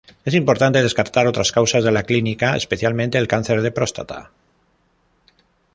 [0.25, 4.31] Es importante descartar otras causas de la clínica, especialmente el cáncer de próstata.